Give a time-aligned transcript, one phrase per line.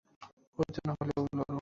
[0.59, 1.43] ওর জন্য হলেও লড়ো!